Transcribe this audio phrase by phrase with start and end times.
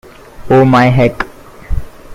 [0.49, 1.27] Oh my Heck!